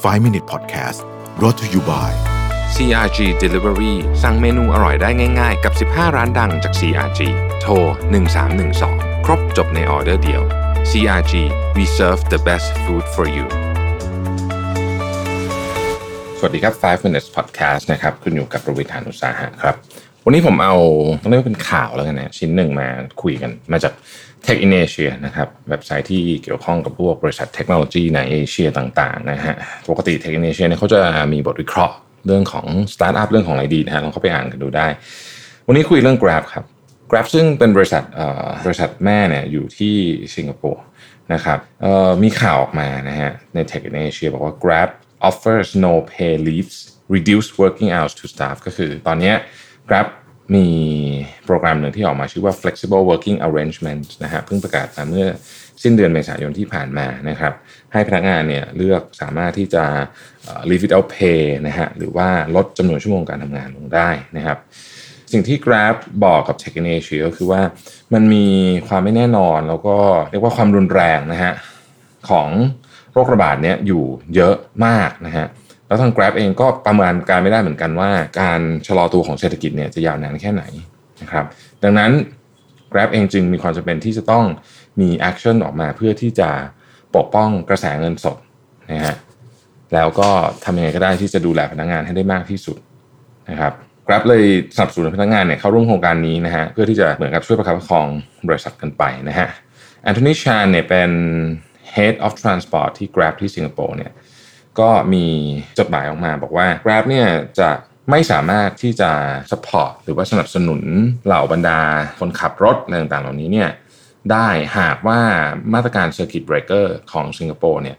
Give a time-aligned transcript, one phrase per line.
[0.00, 1.04] 5 Minute Podcast
[1.38, 2.10] brought to you by
[2.74, 7.20] CRG Delivery สั่งเมนูอร่อยได้ง่าย ๆ กับ 15 ร้านดังจาก CRG
[7.60, 7.72] โทร
[8.50, 10.42] 1312 ครบจบในออเดอร์เดียว
[10.90, 11.32] CRG
[11.76, 13.46] we serve the best food for you
[16.38, 19.74] สวัสดีครับ 5 minutes podcast นะครับ คุณอยู่กับประวิทยานุสาหะครับ
[20.24, 20.76] วันนี้ผมเอา
[21.22, 22.88] ต้องเรียกว่าเป็นข่าวแล้วกันนะชิ้นหนึ่งมา
[23.22, 23.92] คุยกันมาจาก
[24.46, 29.56] Tech in Asia นะครับเว็บไซต์ที่เกี่ยวข้องกับพวกบริษัทเทคโนโลยีในเอเชียต่างๆนะฮะ
[29.90, 31.00] ปกติ Tech in Asia เนี่ยเขาจะ
[31.32, 31.94] มีบทวิเคราะห์
[32.26, 34.86] เรื่องของสตาร์ทอัพเรื่องของอะไรดีนะฮะลองเข้าไปอ่านกันดูได้
[35.66, 36.64] วันนี้คุยเรื่อง Grab ครับ
[37.10, 38.02] Grab ซึ่งเป็นบริษัท
[38.66, 39.94] บริษัทแม่เนี่ยอยู่ที่
[40.36, 40.82] สิงคโปร์
[41.32, 41.58] นะครับ
[42.22, 44.90] มีข่าวออกมานะฮะใน Tech in Asia บอกว่า Grab
[45.28, 46.76] offers no pay leaves
[47.14, 49.32] reduced working hours to staff ก็คือตอนนี้
[49.88, 50.08] Grab
[50.54, 50.68] มี
[51.46, 55.26] โปรแกรมหนึ่งที่ออกมาชื่อว่า flexible working arrangement นะฮะเพิ่งประกาศมาเมื่อ
[55.82, 57.52] สิ้นเดือนเมษายนที่ผ่านมานะครับ
[57.92, 59.84] ให้พนักงานเนี่ยเลือกสามารถที่จะ
[60.68, 64.58] leave without pay นะฮะหรือว่าลดจำนวนชั่วโมงการทำงานลงได้นะครับ
[65.32, 67.62] สิ่งที่ Grab บอกกับ Tech in Asia ก็คือว่า
[68.14, 68.46] มันมี
[68.88, 69.96] ความไม่แน่นอนแล้วก็
[70.30, 71.52] เรียกว่าความรุนแรงนะฮะ
[72.28, 72.48] ของ
[73.12, 74.54] โรคระบาดเนี้ยอยู่เยอะ
[74.86, 75.46] มากนะฮะ
[75.90, 78.10] แล้วทาง Grab เองก็ประเมินการไม่ได้เหมือนกันว่า
[78.40, 80.62] การชะลอตัวของเศรษฐกิจเนี่ยจะยาวนานแค่ไหน
[81.22, 81.44] นะครับ
[81.82, 82.10] ดังนั้น
[82.92, 84.44] Grab เองจึงมีความจำเป็นที่จะต้อง
[85.00, 86.50] มี action ออกมาเพื่อที่จะ
[87.16, 88.38] ปกป้องกระแสเงินสด
[88.92, 89.16] นะฮะ
[89.94, 90.28] แล้วก็
[90.64, 92.76] ทำยังไงก็ได้ที่จะดูแลพนักงานให้ได้มากที่สุด
[93.50, 93.72] นะครับ
[94.06, 94.44] Grab เลย
[94.76, 98.06] สนับสนุนพนักงานเนี่ยเข้าร่วมโครงการนี้นะฮะเพื่อที่จะเหมือนกับช่วยประคับประคอง
[98.48, 99.48] บริษัทกันไปนะฮะ
[100.02, 101.10] แอนโทนีชานเนี่ยเป็น
[101.94, 104.12] Head of Transport ที่ Grab ที่สิงคโปร์เนี่ย
[104.80, 105.26] ก็มี
[105.78, 107.28] จดหมายออกมาบอกว่า Grab เนี่ย
[107.58, 107.70] จะ
[108.10, 109.10] ไม่สามารถที่จะ
[109.50, 110.82] support หรือว่าสนับสนุน
[111.26, 111.80] เหล่าบรรดา
[112.18, 113.68] คนขับรถอะไรต่างๆเหล่านี้เนี่ย
[114.32, 115.18] ได้หากว่า
[115.74, 117.96] มาตรการ circuit breaker ของสิงคโปร์เนี่ย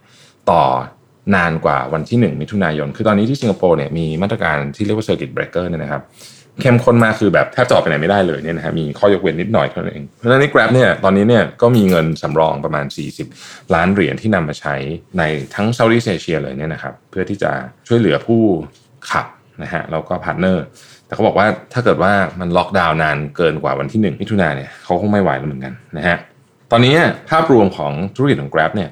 [0.51, 0.63] ต่อ
[1.35, 6.01] นานกว่าวันที่ 1 มิถุนายน คือตอนนี้ที่สิงคโปร์เนี่ยมีมาตรการที่เรียกว่า circuit breaker เนี่ยนะครับ
[6.61, 12.85] เข้มข้นมากคือแบบแทบจะออกไปไหนไม่ได้เลยเนี่ยนะฮะมีข้อยกเว้นนิดหน่อยเท่านั้นเองเพราะฉะนั้นใน Grab เนี่ยตอนนี้เนี่ยก็มีเงินสำรองประมาณ
[13.29, 14.75] 40 ล้านเหรียญที่นำมาใช้
[15.17, 15.23] ใน
[15.55, 17.51] ทั้ง Southeast Asia เลยเนี่ยนะครับเพื่อที่จะ
[17.87, 18.41] ช่วยเหลือผู้
[19.11, 19.25] ขับ
[19.63, 20.65] นะฮะแล้วก็ partner
[21.05, 26.17] แต่เขาบอกว่าถ้าเกิดว่ามันล็อกดาวน์นานเกินกว่าวันที่1มิถุนายนเนี่ยเขาคงไม่ไหวแล้วเหมือนกันนะฮะ
[26.71, 26.95] ตอนนี้
[27.29, 28.89] ภาพรวมของธุรกิจของ Grab เนี่ย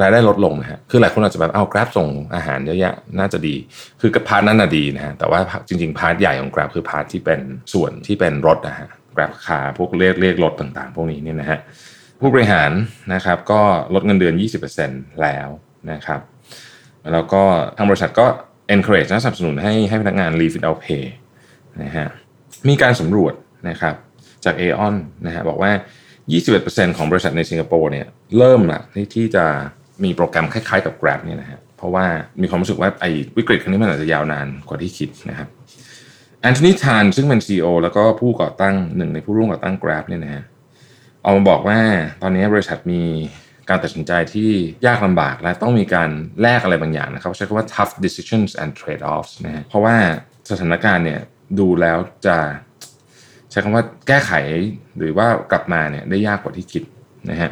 [0.00, 3.54] รายได้ลดลงนะฮะ คือหลายคนอาจจะแบบเอา Grab ส่งอาหารเยอะแยะน่าจะดี
[4.00, 7.40] คือ part นั้นน่ะดีนะฮะ แต่ว่าจริงๆ part ใหญ่ของ Grab คือ part ที่เป็น
[7.72, 11.58] ส่วนที่เป็นรถนะฮะ Grab คาพวกเลขเลขรถต่างๆ พวกนี้เนี่ยนะฮะ
[12.20, 12.70] ผู้บริหาร
[13.14, 13.60] นะครับก็
[13.94, 14.34] ลดเงินเดือน
[14.78, 15.48] 20%แล้ว
[15.92, 16.20] นะครับ
[17.12, 17.42] แล้วก็
[17.76, 18.26] ทางบริษัทก็
[18.74, 21.04] encourage นะสนับสนุนให้ให้พนักงาน leave without pay
[21.82, 22.06] นะฮะ
[22.68, 23.34] มีการสำรวจ
[23.68, 23.94] นะครับ
[24.44, 24.94] จาก Aon
[25.26, 25.72] นะฮะบอกว่า
[26.34, 28.06] 21%ของบริษัทในสิงคโปร์เนี่ย
[28.38, 29.46] เริ่มละที่ที่จะ
[30.04, 32.04] มีโปรแกรมคล้ายๆกับ Grab เนี่ยนะฮะเพราะว่า
[32.42, 35.48] มีความรู้สึกว่าไอ้วิกฤตครั้งนี้มันอาจจะยาวนานกว่าที่คิดนะครับ
[36.42, 40.42] แอนโทนีทานซึ่งเป็น CEO แล้วก็ผู้ก่อตั้งหนึ่งในผู้ร่วมก่อตั้ง Grab เนี่ยนะฮะ
[41.22, 41.78] เอามาบอกว่า
[42.22, 43.02] ตอนนี้บริษัทมี
[43.68, 44.50] การตัดสินใจที่
[44.86, 46.10] ยากลำบากและต้องมีการ
[46.42, 49.96] แลกอะไรบางอย่างนะครับใช้คำว่า tough decisions and trade offs นะฮะเพราะว่า
[50.50, 51.20] สถานการณ์เนี่ย
[51.58, 52.38] ดูแล้วจะ
[53.50, 54.32] ใช้คำว่าแก้ไข
[54.98, 56.82] หรือว่ากลับมาเนี่ยได้ยากกว่าที่คิด
[57.30, 57.50] นะฮะ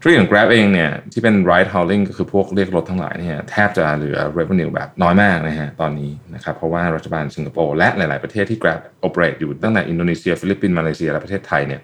[0.00, 11.80] ธุรกิจของ Grab เองเนี่ยที่เป็น ride hailing ก็คือพวกเรียกรถทั้งหลายเนี่ยแทบจะเหลือ revenue แบบน้อยมากนะฮะตอนนี้นะครับเพราะว่ารัฐบาลสิงคโปร์และหลาย ๆ ประเทศที่ Grab operate อยู่ตั้งแต่อินโดนีเซีย ฟิลิปปินส์มาเลเซียและประเทศไทยเนี่ย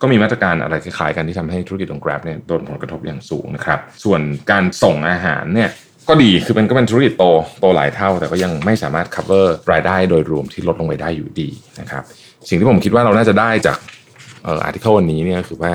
[0.00, 4.20] ก็มีมาตรการอะไรคล้าย ๆ กันที่ทำให้ธุรกิจของ Grab เนี่ยโดนผลกระทบอย่างสูงนะครับส่วน
[4.50, 5.70] การส่งอาหารเนี่ย
[6.08, 7.24] ก็ดีคือมันก็เป็นธุรกิจโต
[7.60, 11.48] โตหลายเท่า แต่ก็ยังไม่สามารถ cover รายได้โดยรวมที่ลดลงไปได้อยู่ดี
[11.80, 12.02] นะครับ
[12.48, 13.78] สิ่งที่ผมคิดว่าเราน่าจะได้จาก
[14.46, 15.72] article วันนี้เนี่ยคือว่า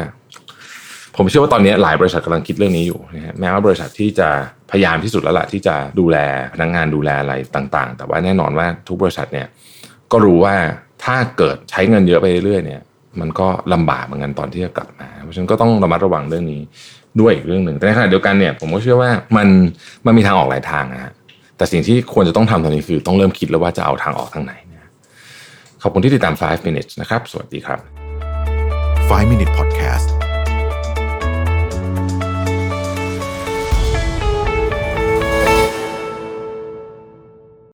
[1.16, 4.30] ผมเชื่อว่าตอนนี้หลายบริษัทกำลังคิดเรื่องนี้อยู่นะฮะแม้ว่าบริษัทที่จะ
[4.72, 6.18] พยายามที่สุดแล้วล่ะที่จะดูแล
[6.54, 9.48] พนักงงานดูแลอะไรต่างๆ แต่ว่าแน่นอนว่าทุกบริษัทเนี่ย
[10.12, 10.56] ก็รู้ว่า
[11.04, 12.82] ถ้าเกิดใช้เงินเยอะไปเรื่อยๆเนี่ย
[13.20, 16.62] มันก็ลำบากเหมือนกันตอนที่จะกลับมา เพราะฉะนั้นก็ต้องระมัดระวังเรื่องนี้
[17.20, 19.48] ด้วยอีกเรื่องหนึ่งแต่ในขณะเดียวกันเนี่ยผมก็เชื่อว่ามัน
[20.06, 21.12] มันมีทางออกหลายทางนะฮะ
[21.58, 24.90] แต่สิ่งที่ควรจะต้องทำตอนนี้คือต้องเริ่มคิดแล้วว่าจะเอาทางออกทางไหนนะ
[25.82, 27.80] ขอบคุณที่ติดตาม 5 minutes นะครับ สวัสดีครับ
[29.20, 30.29] 5 Minute Podcast